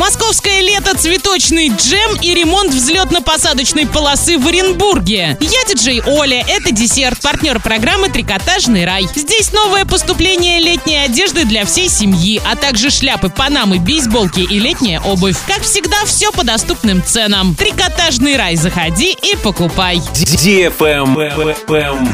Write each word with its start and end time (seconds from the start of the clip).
Московское 0.00 0.62
лето, 0.62 0.96
цветочный 0.96 1.68
джем 1.68 2.16
и 2.22 2.32
ремонт 2.32 2.72
взлетно-посадочной 2.72 3.86
полосы 3.86 4.38
в 4.38 4.46
Оренбурге. 4.46 5.36
Я 5.42 5.64
диджей 5.68 6.00
Оля, 6.06 6.42
это 6.48 6.72
десерт, 6.72 7.20
партнер 7.20 7.60
программы 7.60 8.08
«Трикотажный 8.08 8.86
рай». 8.86 9.06
Здесь 9.14 9.52
новое 9.52 9.84
поступление 9.84 10.58
летней 10.58 11.04
одежды 11.04 11.44
для 11.44 11.66
всей 11.66 11.90
семьи, 11.90 12.40
а 12.50 12.56
также 12.56 12.88
шляпы, 12.88 13.28
панамы, 13.28 13.78
бейсболки 13.78 14.40
и 14.40 14.58
летняя 14.58 15.00
обувь. 15.00 15.36
Как 15.46 15.64
всегда, 15.64 16.06
все 16.06 16.32
по 16.32 16.44
доступным 16.44 17.04
ценам. 17.04 17.54
«Трикотажный 17.54 18.38
рай» 18.38 18.56
заходи 18.56 19.14
и 19.22 19.36
покупай. 19.36 20.00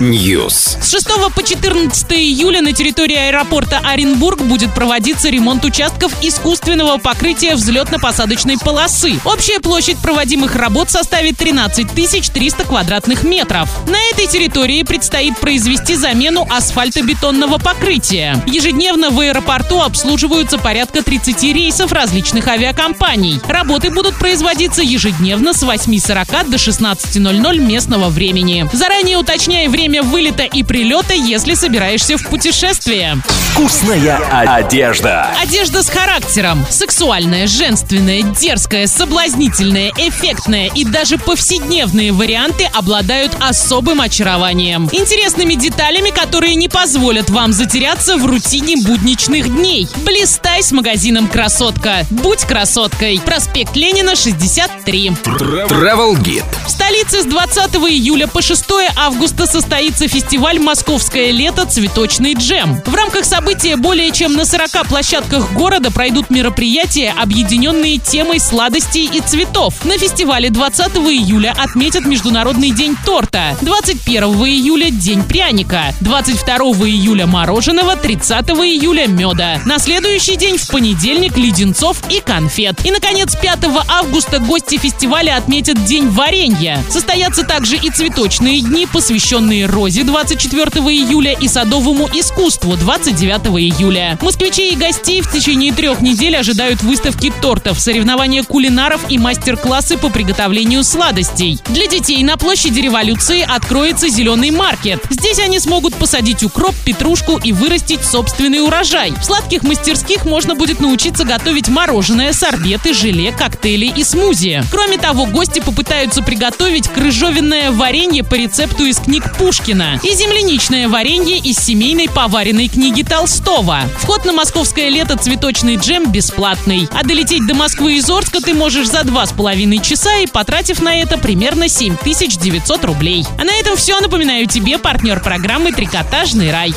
News. 0.00 0.82
С 0.82 0.91
6 0.91 1.07
по 1.32 1.41
14 1.41 2.12
июля 2.14 2.62
на 2.62 2.73
территории 2.73 3.14
аэропорта 3.14 3.80
Оренбург 3.84 4.43
будет 4.43 4.75
проводиться 4.75 5.29
ремонт 5.29 5.64
участков 5.64 6.12
искусственного 6.21 6.98
покрытия 6.98 7.55
взлетно-посадочной 7.77 8.56
полосы. 8.58 9.20
Общая 9.24 9.61
площадь 9.61 9.98
проводимых 9.98 10.57
работ 10.57 10.90
составит 10.90 11.36
13 11.36 11.86
300 12.32 12.64
квадратных 12.64 13.22
метров. 13.22 13.68
На 13.86 13.99
этой 14.11 14.26
территории 14.26 14.82
предстоит 14.82 15.39
произвести 15.39 15.94
замену 15.94 16.46
асфальтобетонного 16.50 17.58
покрытия. 17.58 18.43
Ежедневно 18.46 19.11
в 19.11 19.21
аэропорту 19.21 19.82
обслуживаются 19.82 20.58
порядка 20.58 21.02
30 21.02 21.43
рейсов 21.43 21.93
различных 21.93 22.49
авиакомпаний. 22.49 23.40
Работы 23.46 23.90
будут 23.90 24.18
производиться 24.18 24.82
ежедневно 24.82 25.52
с 25.52 25.63
8.40 25.63 26.49
до 26.49 26.57
16.00 26.57 27.58
местного 27.58 28.08
времени. 28.08 28.68
Заранее 28.72 29.18
уточняй 29.18 29.68
время 29.68 30.02
вылета 30.02 30.44
и 30.44 30.63
прилета, 30.63 31.13
если 31.13 31.54
собираешься 31.54 32.16
в 32.16 32.27
путешествие. 32.28 33.19
Вкусная 33.52 34.16
одежда. 34.30 35.28
Одежда 35.42 35.83
с 35.83 35.91
характером. 35.91 36.64
Сексуальная, 36.70 37.47
женственная, 37.66 38.22
дерзкая, 38.22 38.86
соблазнительная, 38.86 39.91
эффектная 39.97 40.70
и 40.72 40.84
даже 40.84 41.19
повседневные 41.19 42.12
варианты 42.12 42.70
обладают 42.72 43.36
особым 43.41 44.00
очарованием. 44.00 44.88
Интересными 44.92 45.54
деталями, 45.54 46.10
которые 46.10 46.54
не 46.54 46.68
позволят 46.68 47.28
вам 47.28 47.52
затеряться 47.52 48.18
в 48.18 48.24
рутине 48.24 48.76
будничных 48.76 49.48
дней. 49.48 49.88
Блистай 50.04 50.62
с 50.62 50.70
магазином 50.70 51.26
«Красотка». 51.26 52.06
Будь 52.10 52.44
красоткой. 52.44 53.20
Проспект 53.24 53.74
Ленина, 53.74 54.14
63. 54.14 55.08
Travel 55.08 56.14
Guide. 56.22 56.44
В 56.66 56.70
столице 56.70 57.22
с 57.22 57.24
20 57.24 57.74
июля 57.91 58.28
по 58.28 58.42
6 58.42 58.64
августа 58.96 59.46
состоится 59.46 60.06
фестиваль 60.06 60.60
«Московское 60.60 61.32
лето. 61.32 61.66
Цветочный 61.66 62.34
джем». 62.34 62.80
В 62.86 62.94
рамках 62.94 63.24
события 63.24 63.74
более 63.74 64.12
чем 64.12 64.34
на 64.34 64.44
40 64.44 64.86
площадках 64.86 65.52
города 65.52 65.91
пройдут 65.91 66.30
мероприятия, 66.30 67.12
объединенные 67.16 67.45
темой 67.47 68.41
сладостей 68.41 69.08
и 69.12 69.20
цветов. 69.20 69.84
На 69.84 69.98
фестивале 69.98 70.50
20 70.50 70.97
июля 70.97 71.55
отметят 71.56 72.05
Международный 72.05 72.70
день 72.70 72.97
торта, 73.05 73.56
21 73.62 74.25
июля– 74.25 74.91
День 74.97 75.22
пряника, 75.22 75.94
22 76.00 76.56
июля– 76.88 77.27
мороженого, 77.27 77.97
30 77.97 78.48
июля– 78.50 79.06
меда. 79.08 79.61
На 79.64 79.78
следующий 79.78 80.36
день 80.36 80.58
в 80.58 80.66
понедельник– 80.69 81.36
леденцов 81.38 81.98
и 82.11 82.20
конфет. 82.20 82.84
И, 82.84 82.91
наконец, 82.91 83.36
5 83.36 83.58
августа 83.88 84.38
гости 84.38 84.77
фестиваля 84.77 85.36
отметят 85.36 85.84
День 85.84 86.08
варенья. 86.08 86.83
Состоятся 86.91 87.44
также 87.44 87.77
и 87.77 87.91
цветочные 87.91 88.60
дни, 88.60 88.86
посвященные 88.86 89.66
розе 89.66 90.05
24 90.05 90.64
июля 90.64 91.33
и 91.33 91.48
садовому 91.48 92.08
искусству 92.12 92.77
29 92.77 93.47
июля. 93.60 94.19
Москвичей 94.20 94.72
и 94.72 94.77
гостей 94.77 95.20
в 95.20 95.31
течение 95.31 95.72
трех 95.72 96.00
недель 96.00 96.36
ожидают 96.36 96.83
выставки 96.83 97.33
тортов, 97.40 97.78
соревнования 97.80 98.42
кулинаров 98.42 99.00
и 99.08 99.18
мастер-классы 99.18 99.96
по 99.98 100.08
приготовлению 100.08 100.84
сладостей. 100.84 101.58
Для 101.66 101.86
детей 101.86 102.22
на 102.22 102.36
площади 102.36 102.80
революции 102.80 103.44
откроется 103.46 104.08
зеленый 104.08 104.50
маркет. 104.50 105.00
Здесь 105.10 105.38
они 105.38 105.60
смогут 105.60 105.94
посадить 105.94 106.42
укроп, 106.42 106.75
петрушку 106.84 107.38
и 107.42 107.52
вырастить 107.52 108.04
собственный 108.04 108.64
урожай. 108.64 109.12
В 109.12 109.25
сладких 109.25 109.62
мастерских 109.62 110.25
можно 110.25 110.54
будет 110.54 110.80
научиться 110.80 111.25
готовить 111.25 111.69
мороженое, 111.69 112.32
сорбеты, 112.32 112.94
желе, 112.94 113.32
коктейли 113.32 113.92
и 113.94 114.04
смузи. 114.04 114.62
Кроме 114.70 114.98
того, 114.98 115.26
гости 115.26 115.60
попытаются 115.60 116.22
приготовить 116.22 116.88
крыжовенное 116.88 117.70
варенье 117.70 118.25
по 118.25 118.34
рецепту 118.34 118.84
из 118.84 118.98
книг 118.98 119.36
Пушкина 119.36 120.00
и 120.02 120.14
земляничное 120.14 120.88
варенье 120.88 121.38
из 121.38 121.58
семейной 121.58 122.08
поваренной 122.08 122.69
книги 122.69 123.02
Толстого. 123.02 123.80
Вход 123.98 124.25
на 124.25 124.32
московское 124.32 124.88
лето 124.88 125.16
цветочный 125.16 125.76
джем 125.76 126.10
бесплатный. 126.10 126.88
А 126.92 127.02
долететь 127.26 127.47
до 127.47 127.54
Москвы 127.54 127.97
из 127.97 128.09
Орска 128.09 128.41
ты 128.41 128.54
можешь 128.54 128.87
за 128.87 129.03
два 129.03 129.26
с 129.26 129.32
половиной 129.32 129.78
часа 129.78 130.19
и 130.19 130.26
потратив 130.26 130.81
на 130.81 131.00
это 131.00 131.19
примерно 131.19 131.69
7900 131.69 132.84
рублей. 132.84 133.25
А 133.38 133.44
на 133.44 133.53
этом 133.53 133.76
все. 133.76 133.98
Напоминаю 134.00 134.47
тебе 134.47 134.78
партнер 134.78 135.20
программы 135.20 135.72
«Трикотажный 135.72 136.53
рай». 136.53 136.72